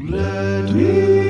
Let 0.00 0.72
me 0.74 1.27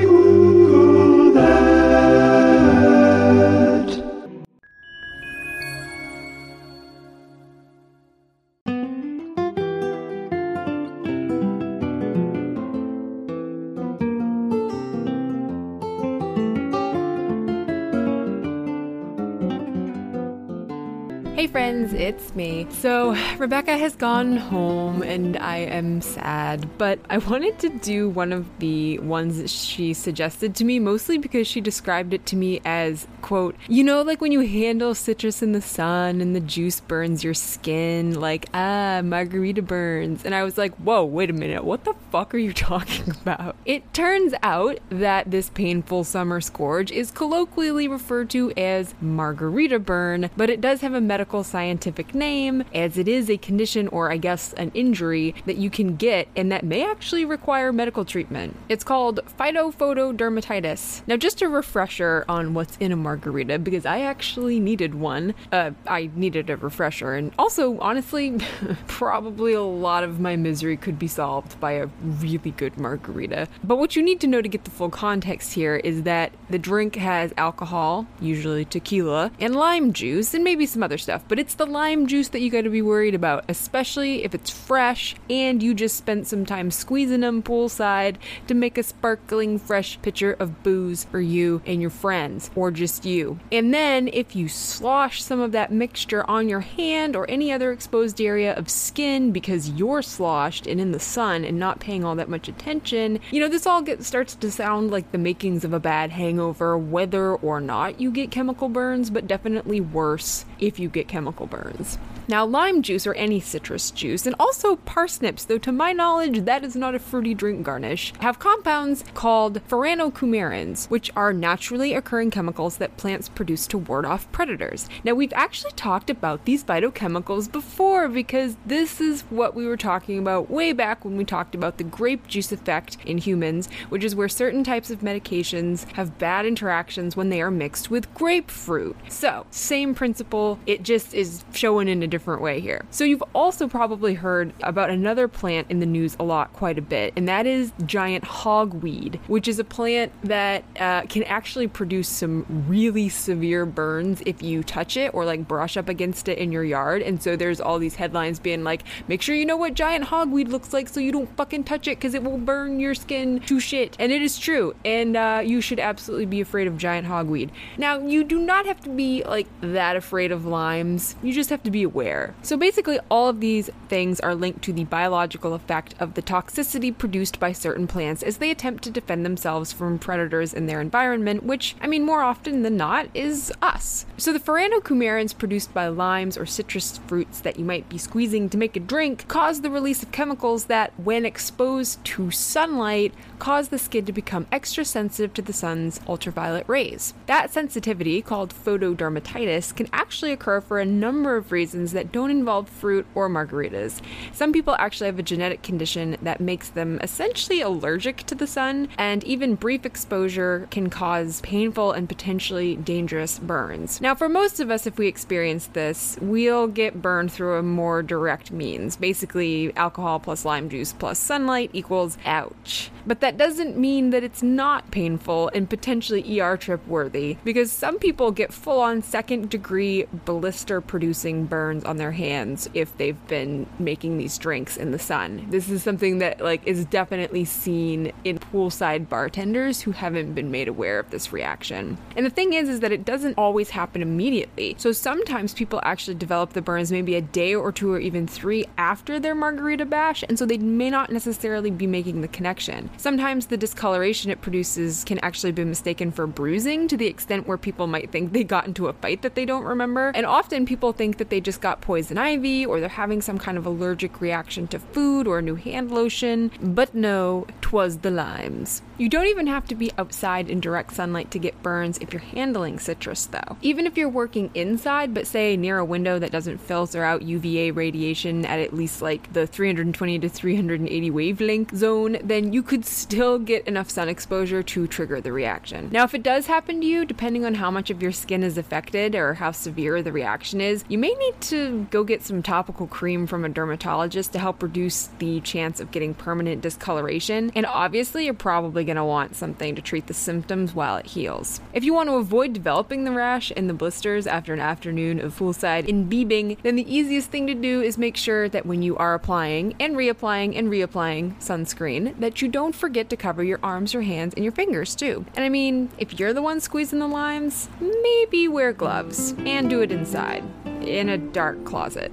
Hey 21.39 21.47
friends, 21.47 21.93
it's 21.93 22.35
me. 22.35 22.67
So, 22.69 23.15
Rebecca 23.37 23.77
has 23.77 23.95
gone 23.95 24.35
home 24.35 25.01
and 25.01 25.37
I 25.37 25.59
am 25.59 26.01
sad, 26.01 26.77
but 26.77 26.99
I 27.09 27.19
wanted 27.19 27.57
to 27.59 27.69
do 27.69 28.09
one 28.09 28.33
of 28.33 28.45
the 28.59 28.99
ones 28.99 29.37
that 29.37 29.49
she 29.49 29.93
suggested 29.93 30.53
to 30.55 30.65
me, 30.65 30.79
mostly 30.79 31.17
because 31.17 31.47
she 31.47 31.61
described 31.61 32.13
it 32.13 32.25
to 32.25 32.35
me 32.35 32.59
as, 32.65 33.07
quote, 33.21 33.55
you 33.69 33.85
know, 33.85 34.01
like 34.01 34.19
when 34.19 34.33
you 34.33 34.41
handle 34.41 34.93
citrus 34.93 35.41
in 35.41 35.53
the 35.53 35.61
sun 35.61 36.19
and 36.19 36.35
the 36.35 36.41
juice 36.41 36.81
burns 36.81 37.23
your 37.23 37.33
skin, 37.33 38.19
like, 38.19 38.49
ah, 38.53 38.99
margarita 39.01 39.61
burns. 39.61 40.25
And 40.25 40.35
I 40.35 40.43
was 40.43 40.57
like, 40.57 40.75
whoa, 40.75 41.05
wait 41.05 41.29
a 41.29 41.33
minute, 41.33 41.63
what 41.63 41.85
the 41.85 41.93
fuck 42.11 42.35
are 42.35 42.37
you 42.37 42.51
talking 42.71 43.11
about? 43.11 43.55
It 43.63 43.93
turns 43.93 44.33
out 44.43 44.79
that 44.89 45.31
this 45.31 45.49
painful 45.49 46.03
summer 46.03 46.41
scourge 46.41 46.91
is 46.91 47.11
colloquially 47.11 47.87
referred 47.87 48.29
to 48.31 48.51
as 48.57 48.93
margarita 48.99 49.79
burn, 49.79 50.29
but 50.35 50.49
it 50.49 50.59
does 50.59 50.81
have 50.81 50.93
a 50.93 50.99
medical 50.99 51.28
scientific 51.43 52.13
name, 52.13 52.63
as 52.73 52.97
it 52.97 53.07
is 53.07 53.29
a 53.29 53.37
condition 53.37 53.87
or 53.89 54.11
I 54.11 54.17
guess 54.17 54.53
an 54.53 54.71
injury 54.73 55.35
that 55.45 55.57
you 55.57 55.69
can 55.69 55.95
get 55.95 56.27
and 56.35 56.51
that 56.51 56.63
may 56.63 56.85
actually 56.85 57.25
require 57.25 57.71
medical 57.71 58.05
treatment. 58.05 58.55
It's 58.67 58.83
called 58.83 59.19
phytophotodermatitis. 59.37 61.03
Now, 61.07 61.17
just 61.17 61.41
a 61.41 61.47
refresher 61.49 62.25
on 62.27 62.53
what's 62.53 62.77
in 62.77 62.91
a 62.91 62.95
margarita, 62.95 63.59
because 63.59 63.85
I 63.85 64.01
actually 64.01 64.59
needed 64.59 64.95
one. 64.95 65.33
Uh, 65.51 65.71
I 65.87 66.09
needed 66.15 66.49
a 66.49 66.57
refresher, 66.57 67.13
and 67.13 67.31
also, 67.37 67.79
honestly, 67.79 68.39
probably 68.87 69.53
a 69.53 69.61
lot 69.61 70.03
of 70.03 70.19
my 70.19 70.35
misery 70.35 70.77
could 70.77 70.97
be 70.97 71.07
solved 71.07 71.59
by 71.59 71.73
a 71.73 71.87
really 72.01 72.51
good 72.51 72.77
margarita. 72.77 73.47
But 73.63 73.77
what 73.77 73.95
you 73.95 74.03
need 74.03 74.19
to 74.21 74.27
know 74.27 74.41
to 74.41 74.49
get 74.49 74.63
the 74.63 74.71
full 74.71 74.89
context 74.89 75.53
here 75.53 75.77
is 75.77 76.03
that 76.03 76.31
the 76.49 76.59
drink 76.59 76.95
has 76.95 77.33
alcohol, 77.37 78.07
usually 78.19 78.65
tequila, 78.65 79.31
and 79.39 79.55
lime 79.55 79.93
juice, 79.93 80.33
and 80.33 80.43
maybe 80.43 80.65
some 80.65 80.83
other 80.83 80.97
stuff, 80.97 81.18
but 81.27 81.39
it's 81.39 81.55
the 81.55 81.65
lime 81.65 82.07
juice 82.07 82.29
that 82.29 82.41
you 82.41 82.49
gotta 82.49 82.69
be 82.69 82.81
worried 82.81 83.15
about, 83.15 83.45
especially 83.47 84.23
if 84.23 84.33
it's 84.33 84.49
fresh 84.49 85.15
and 85.29 85.61
you 85.61 85.73
just 85.73 85.97
spent 85.97 86.27
some 86.27 86.45
time 86.45 86.71
squeezing 86.71 87.21
them 87.21 87.43
poolside 87.43 88.15
to 88.47 88.53
make 88.53 88.77
a 88.77 88.83
sparkling 88.83 89.59
fresh 89.59 90.01
pitcher 90.01 90.35
of 90.39 90.63
booze 90.63 91.03
for 91.05 91.19
you 91.19 91.61
and 91.65 91.81
your 91.81 91.89
friends, 91.89 92.49
or 92.55 92.71
just 92.71 93.05
you. 93.05 93.39
And 93.51 93.73
then 93.73 94.07
if 94.13 94.35
you 94.35 94.47
slosh 94.47 95.21
some 95.21 95.39
of 95.39 95.51
that 95.51 95.71
mixture 95.71 96.27
on 96.29 96.47
your 96.47 96.61
hand 96.61 97.15
or 97.15 97.29
any 97.29 97.51
other 97.51 97.71
exposed 97.71 98.21
area 98.21 98.53
of 98.55 98.69
skin 98.69 99.31
because 99.31 99.69
you're 99.71 100.01
sloshed 100.01 100.65
and 100.67 100.79
in 100.79 100.91
the 100.91 100.99
sun 100.99 101.43
and 101.43 101.59
not 101.59 101.79
paying 101.79 102.05
all 102.05 102.15
that 102.15 102.29
much 102.29 102.47
attention, 102.47 103.19
you 103.31 103.39
know, 103.39 103.49
this 103.49 103.67
all 103.67 103.81
gets, 103.81 104.07
starts 104.07 104.35
to 104.35 104.51
sound 104.51 104.91
like 104.91 105.11
the 105.11 105.17
makings 105.17 105.63
of 105.63 105.73
a 105.73 105.79
bad 105.79 106.11
hangover, 106.11 106.77
whether 106.77 107.35
or 107.35 107.59
not 107.59 107.99
you 107.99 108.11
get 108.11 108.31
chemical 108.31 108.69
burns, 108.69 109.09
but 109.09 109.27
definitely 109.27 109.81
worse 109.81 110.45
if 110.59 110.79
you 110.79 110.87
get 110.89 111.07
chemical 111.09 111.47
burns. 111.47 111.97
Now, 112.29 112.45
lime 112.45 112.83
juice 112.83 113.07
or 113.07 113.15
any 113.15 113.39
citrus 113.39 113.89
juice, 113.89 114.27
and 114.27 114.35
also 114.39 114.75
parsnips, 114.75 115.45
though 115.45 115.57
to 115.57 115.71
my 115.71 115.93
knowledge 115.93 116.45
that 116.45 116.63
is 116.63 116.75
not 116.75 116.93
a 116.93 116.99
fruity 116.99 117.33
drink 117.33 117.63
garnish, 117.65 118.13
have 118.19 118.37
compounds 118.37 119.03
called 119.15 119.67
furanocoumarins, 119.67 120.91
which 120.91 121.09
are 121.15 121.33
naturally 121.33 121.95
occurring 121.95 122.29
chemicals 122.29 122.77
that 122.77 122.97
plants 122.97 123.29
produce 123.29 123.65
to 123.65 123.79
ward 123.79 124.05
off 124.05 124.31
predators. 124.31 124.87
Now, 125.03 125.15
we've 125.15 125.33
actually 125.33 125.71
talked 125.71 126.11
about 126.11 126.45
these 126.45 126.63
phytochemicals 126.63 127.51
before 127.51 128.07
because 128.07 128.57
this 128.63 129.01
is 129.01 129.23
what 129.31 129.55
we 129.55 129.65
were 129.65 129.75
talking 129.75 130.19
about 130.19 130.51
way 130.51 130.71
back 130.71 131.03
when 131.03 131.17
we 131.17 131.25
talked 131.25 131.55
about 131.55 131.79
the 131.79 131.83
grape 131.83 132.27
juice 132.27 132.51
effect 132.51 132.97
in 133.07 133.17
humans, 133.17 133.69
which 133.89 134.03
is 134.03 134.15
where 134.15 134.29
certain 134.29 134.63
types 134.63 134.91
of 134.91 134.99
medications 134.99 135.91
have 135.93 136.19
bad 136.19 136.45
interactions 136.45 137.17
when 137.17 137.29
they 137.29 137.41
are 137.41 137.49
mixed 137.49 137.89
with 137.89 138.13
grapefruit. 138.13 138.95
So, 139.07 139.47
same 139.49 139.95
principle, 139.95 140.59
it 140.67 140.83
just 140.83 141.15
is 141.15 141.43
shown 141.53 141.87
in 141.87 142.03
a 142.03 142.07
different 142.07 142.18
way 142.27 142.59
here. 142.59 142.85
So, 142.91 143.03
you've 143.03 143.23
also 143.33 143.67
probably 143.67 144.13
heard 144.13 144.53
about 144.61 144.89
another 144.89 145.27
plant 145.27 145.67
in 145.69 145.79
the 145.79 145.85
news 145.85 146.15
a 146.19 146.23
lot, 146.23 146.53
quite 146.53 146.77
a 146.77 146.81
bit, 146.81 147.13
and 147.15 147.27
that 147.27 147.45
is 147.45 147.71
giant 147.85 148.23
hogweed, 148.23 149.19
which 149.27 149.47
is 149.47 149.59
a 149.59 149.63
plant 149.63 150.11
that 150.23 150.63
uh, 150.79 151.01
can 151.03 151.23
actually 151.23 151.67
produce 151.67 152.07
some 152.07 152.45
really 152.67 153.09
severe 153.09 153.65
burns 153.65 154.21
if 154.25 154.41
you 154.41 154.63
touch 154.63 154.97
it 154.97 155.13
or 155.13 155.25
like 155.25 155.47
brush 155.47 155.77
up 155.77 155.89
against 155.89 156.27
it 156.27 156.37
in 156.37 156.51
your 156.51 156.63
yard. 156.63 157.01
And 157.01 157.21
so, 157.21 157.35
there's 157.35 157.61
all 157.61 157.79
these 157.79 157.95
headlines 157.95 158.39
being 158.39 158.63
like, 158.63 158.83
make 159.07 159.21
sure 159.21 159.35
you 159.35 159.45
know 159.45 159.57
what 159.57 159.73
giant 159.73 160.05
hogweed 160.05 160.49
looks 160.49 160.73
like 160.73 160.89
so 160.89 160.99
you 160.99 161.11
don't 161.11 161.35
fucking 161.37 161.63
touch 161.63 161.87
it 161.87 161.97
because 161.97 162.13
it 162.13 162.23
will 162.23 162.37
burn 162.37 162.79
your 162.79 162.95
skin 162.95 163.39
to 163.41 163.59
shit. 163.59 163.95
And 163.99 164.11
it 164.11 164.21
is 164.21 164.37
true. 164.37 164.75
And 164.85 165.15
uh, 165.15 165.41
you 165.45 165.61
should 165.61 165.79
absolutely 165.79 166.25
be 166.25 166.41
afraid 166.41 166.67
of 166.67 166.77
giant 166.77 167.07
hogweed. 167.07 167.49
Now, 167.77 167.99
you 167.99 168.23
do 168.23 168.39
not 168.39 168.65
have 168.65 168.81
to 168.81 168.89
be 168.89 169.23
like 169.23 169.47
that 169.61 169.95
afraid 169.95 170.31
of 170.31 170.45
limes, 170.45 171.15
you 171.21 171.33
just 171.33 171.49
have 171.49 171.63
to 171.63 171.71
be 171.71 171.83
aware. 171.83 172.08
So, 172.41 172.57
basically, 172.57 172.99
all 173.09 173.27
of 173.29 173.39
these 173.39 173.69
things 173.87 174.19
are 174.19 174.35
linked 174.35 174.61
to 174.63 174.73
the 174.73 174.83
biological 174.85 175.53
effect 175.53 175.95
of 175.99 176.13
the 176.13 176.21
toxicity 176.21 176.95
produced 176.95 177.39
by 177.39 177.51
certain 177.51 177.87
plants 177.87 178.23
as 178.23 178.37
they 178.37 178.51
attempt 178.51 178.83
to 178.85 178.91
defend 178.91 179.25
themselves 179.25 179.71
from 179.71 179.99
predators 179.99 180.53
in 180.53 180.65
their 180.65 180.81
environment, 180.81 181.43
which, 181.43 181.75
I 181.81 181.87
mean, 181.87 182.03
more 182.03 182.21
often 182.21 182.63
than 182.63 182.77
not, 182.77 183.07
is 183.13 183.51
us. 183.61 184.05
So, 184.17 184.33
the 184.33 184.39
furanocoumarins 184.39 185.37
produced 185.37 185.73
by 185.73 185.87
limes 185.87 186.37
or 186.37 186.45
citrus 186.45 186.99
fruits 187.07 187.41
that 187.41 187.59
you 187.59 187.65
might 187.65 187.89
be 187.89 187.97
squeezing 187.97 188.49
to 188.49 188.57
make 188.57 188.75
a 188.75 188.79
drink 188.79 189.27
cause 189.27 189.61
the 189.61 189.69
release 189.69 190.03
of 190.03 190.11
chemicals 190.11 190.65
that, 190.65 190.93
when 190.99 191.25
exposed 191.25 192.03
to 192.05 192.31
sunlight, 192.31 193.13
cause 193.37 193.69
the 193.69 193.77
skin 193.77 194.05
to 194.05 194.11
become 194.11 194.47
extra 194.51 194.83
sensitive 194.83 195.33
to 195.33 195.41
the 195.41 195.53
sun's 195.53 195.99
ultraviolet 196.07 196.67
rays. 196.67 197.13
That 197.27 197.51
sensitivity, 197.51 198.21
called 198.21 198.53
photodermatitis, 198.53 199.75
can 199.75 199.87
actually 199.93 200.31
occur 200.31 200.61
for 200.61 200.79
a 200.79 200.85
number 200.85 201.35
of 201.35 201.51
reasons 201.51 201.93
that 201.99 202.13
don't 202.13 202.31
involve 202.31 202.69
fruit 202.69 203.05
or 203.13 203.29
margaritas. 203.29 203.99
Some 204.31 204.53
people 204.53 204.73
actually 204.79 205.07
have 205.07 205.19
a 205.19 205.23
genetic 205.23 205.63
condition 205.63 206.15
that 206.21 206.39
makes 206.39 206.69
them 206.69 206.97
essentially 207.03 207.59
allergic 207.59 208.19
to 208.27 208.35
the 208.35 208.47
sun, 208.47 208.87
and 208.97 209.21
even 209.25 209.55
brief 209.55 209.85
exposure 209.85 210.65
can 210.71 210.89
cause 210.89 211.41
painful 211.41 211.91
and 211.91 212.07
potentially 212.07 212.77
dangerous 212.77 213.37
burns. 213.37 213.99
Now, 213.99 214.15
for 214.15 214.29
most 214.29 214.61
of 214.61 214.71
us, 214.71 214.87
if 214.87 214.97
we 214.97 215.07
experience 215.07 215.67
this, 215.67 216.17
we'll 216.21 216.67
get 216.67 217.01
burned 217.01 217.33
through 217.33 217.57
a 217.57 217.63
more 217.63 218.01
direct 218.01 218.49
means. 218.49 218.95
Basically, 218.95 219.75
alcohol 219.75 220.21
plus 220.21 220.45
lime 220.45 220.69
juice 220.69 220.93
plus 220.93 221.19
sunlight 221.19 221.69
equals 221.73 222.17
ouch. 222.25 222.91
But 223.05 223.19
that 223.19 223.35
doesn't 223.35 223.77
mean 223.77 224.11
that 224.11 224.23
it's 224.23 224.41
not 224.41 224.89
painful 224.91 225.51
and 225.53 225.69
potentially 225.69 226.39
ER 226.39 226.55
trip 226.55 226.87
worthy, 226.87 227.35
because 227.43 227.73
some 227.73 227.99
people 227.99 228.31
get 228.31 228.53
full 228.53 228.79
on 228.79 229.01
second 229.01 229.49
degree 229.49 230.05
blister 230.23 230.79
producing 230.79 231.45
burns 231.45 231.83
on 231.89 231.97
their 231.97 232.11
hands 232.11 232.69
if 232.75 232.95
they've 232.97 233.27
been 233.27 233.65
making 233.79 234.17
these 234.17 234.37
drinks 234.37 234.77
in 234.77 234.91
the 234.91 234.99
sun. 234.99 235.47
This 235.49 235.69
is 235.69 235.81
something 235.81 236.19
that 236.19 236.39
like 236.39 236.65
is 236.67 236.85
definitely 236.85 237.45
seen 237.45 238.11
in 238.23 238.37
poolside 238.37 239.09
bartenders 239.09 239.81
who 239.81 239.91
haven't 239.91 240.33
been 240.33 240.51
made 240.51 240.67
aware 240.67 240.99
of 240.99 241.09
this 241.09 241.33
reaction. 241.33 241.97
And 242.15 242.25
the 242.25 242.29
thing 242.29 242.53
is 242.53 242.69
is 242.69 242.79
that 242.81 242.91
it 242.91 243.05
doesn't 243.05 243.37
always 243.37 243.71
happen 243.71 244.03
immediately. 244.03 244.75
So 244.77 244.91
sometimes 244.91 245.53
people 245.53 245.81
actually 245.83 246.15
develop 246.15 246.53
the 246.53 246.61
burns 246.61 246.91
maybe 246.91 247.15
a 247.15 247.21
day 247.21 247.55
or 247.55 247.71
two 247.71 247.91
or 247.91 247.99
even 247.99 248.27
3 248.27 248.65
after 248.77 249.19
their 249.19 249.33
margarita 249.33 249.85
bash, 249.85 250.23
and 250.29 250.37
so 250.37 250.45
they 250.45 250.59
may 250.59 250.91
not 250.91 251.11
necessarily 251.11 251.71
be 251.71 251.87
making 251.87 252.21
the 252.21 252.27
connection. 252.27 252.89
Sometimes 252.97 253.47
the 253.47 253.57
discoloration 253.57 254.29
it 254.29 254.41
produces 254.41 255.03
can 255.03 255.17
actually 255.19 255.51
be 255.51 255.63
mistaken 255.63 256.11
for 256.11 256.27
bruising 256.27 256.87
to 256.87 256.97
the 256.97 257.07
extent 257.07 257.47
where 257.47 257.57
people 257.57 257.87
might 257.87 258.11
think 258.11 258.31
they 258.31 258.43
got 258.43 258.67
into 258.67 258.87
a 258.87 258.93
fight 258.93 259.23
that 259.23 259.33
they 259.33 259.45
don't 259.45 259.63
remember. 259.63 260.11
And 260.13 260.25
often 260.25 260.65
people 260.65 260.93
think 260.93 261.17
that 261.17 261.29
they 261.29 261.41
just 261.41 261.61
got 261.61 261.68
poison 261.75 262.17
ivy 262.17 262.65
or 262.65 262.79
they're 262.79 262.89
having 262.89 263.21
some 263.21 263.37
kind 263.37 263.57
of 263.57 263.65
allergic 263.65 264.21
reaction 264.21 264.67
to 264.67 264.79
food 264.79 265.27
or 265.27 265.39
a 265.39 265.41
new 265.41 265.55
hand 265.55 265.91
lotion. 265.91 266.51
But 266.61 266.93
no, 266.93 267.47
twas 267.61 267.99
the 267.99 268.11
limes. 268.11 268.81
You 268.97 269.07
don't 269.07 269.27
even 269.27 269.47
have 269.47 269.65
to 269.67 269.75
be 269.75 269.91
outside 269.97 270.49
in 270.49 270.59
direct 270.59 270.93
sunlight 270.93 271.31
to 271.31 271.39
get 271.39 271.63
burns 271.63 271.97
if 271.99 272.11
you're 272.11 272.19
handling 272.19 272.79
citrus, 272.79 273.27
though. 273.27 273.57
Even 273.61 273.85
if 273.85 273.97
you're 273.97 274.09
working 274.09 274.51
inside, 274.53 275.13
but 275.13 275.25
say 275.25 275.55
near 275.55 275.77
a 275.77 275.85
window 275.85 276.19
that 276.19 276.31
doesn't 276.31 276.57
filter 276.57 277.03
out 277.03 277.21
UVA 277.21 277.71
radiation 277.71 278.45
at 278.45 278.59
at 278.59 278.73
least 278.73 279.01
like 279.01 279.31
the 279.33 279.47
320 279.47 280.19
to 280.19 280.29
380 280.29 281.11
wavelength 281.11 281.75
zone, 281.75 282.17
then 282.23 282.51
you 282.51 282.61
could 282.61 282.85
still 282.85 283.39
get 283.39 283.67
enough 283.67 283.89
sun 283.89 284.09
exposure 284.09 284.63
to 284.63 284.87
trigger 284.87 285.21
the 285.21 285.31
reaction. 285.31 285.89
Now, 285.91 286.03
if 286.03 286.13
it 286.13 286.23
does 286.23 286.47
happen 286.47 286.81
to 286.81 286.87
you, 286.87 287.05
depending 287.05 287.45
on 287.45 287.53
how 287.55 287.71
much 287.71 287.89
of 287.89 288.01
your 288.01 288.11
skin 288.11 288.43
is 288.43 288.57
affected 288.57 289.15
or 289.15 289.33
how 289.33 289.51
severe 289.51 290.01
the 290.01 290.11
reaction 290.11 290.61
is, 290.61 290.83
you 290.87 290.97
may 290.97 291.13
need 291.13 291.39
to 291.41 291.58
go 291.67 292.03
get 292.03 292.23
some 292.23 292.41
topical 292.41 292.87
cream 292.87 293.27
from 293.27 293.45
a 293.45 293.49
dermatologist 293.49 294.33
to 294.33 294.39
help 294.39 294.61
reduce 294.61 295.07
the 295.19 295.41
chance 295.41 295.79
of 295.79 295.91
getting 295.91 296.13
permanent 296.13 296.61
discoloration. 296.61 297.51
And 297.55 297.65
obviously, 297.65 298.25
you're 298.25 298.33
probably 298.33 298.83
going 298.83 298.97
to 298.97 299.03
want 299.05 299.35
something 299.35 299.75
to 299.75 299.81
treat 299.81 300.07
the 300.07 300.13
symptoms 300.13 300.73
while 300.73 300.97
it 300.97 301.05
heals. 301.05 301.61
If 301.73 301.83
you 301.83 301.93
want 301.93 302.09
to 302.09 302.15
avoid 302.15 302.53
developing 302.53 303.03
the 303.03 303.11
rash 303.11 303.51
and 303.55 303.69
the 303.69 303.73
blisters 303.73 304.27
after 304.27 304.53
an 304.53 304.59
afternoon 304.59 305.19
of 305.19 305.37
poolside 305.37 305.87
imbibing, 305.87 306.57
then 306.63 306.75
the 306.75 306.93
easiest 306.93 307.29
thing 307.29 307.47
to 307.47 307.53
do 307.53 307.81
is 307.81 307.97
make 307.97 308.17
sure 308.17 308.49
that 308.49 308.65
when 308.65 308.81
you 308.81 308.97
are 308.97 309.13
applying 309.13 309.75
and 309.79 309.95
reapplying 309.95 310.57
and 310.57 310.69
reapplying 310.69 311.35
sunscreen, 311.39 312.17
that 312.19 312.41
you 312.41 312.47
don't 312.47 312.75
forget 312.75 313.09
to 313.09 313.17
cover 313.17 313.43
your 313.43 313.59
arms, 313.63 313.93
your 313.93 314.03
hands, 314.03 314.33
and 314.33 314.43
your 314.43 314.53
fingers 314.53 314.95
too. 314.95 315.25
And 315.35 315.45
I 315.45 315.49
mean, 315.49 315.89
if 315.97 316.19
you're 316.19 316.33
the 316.33 316.41
one 316.41 316.59
squeezing 316.59 316.99
the 316.99 317.07
limes, 317.07 317.69
maybe 317.79 318.47
wear 318.47 318.73
gloves 318.73 319.33
and 319.45 319.69
do 319.69 319.81
it 319.81 319.91
inside 319.91 320.43
in 320.81 321.09
a 321.09 321.17
dark 321.17 321.65
closet. 321.65 322.11